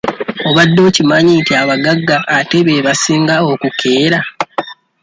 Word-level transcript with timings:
Obadde 0.49 0.79
okimanyi 0.89 1.31
nti 1.41 1.53
abagagga 1.61 2.17
ate 2.37 2.57
be 2.65 2.83
basinga 2.85 3.35
okukeera? 3.53 4.19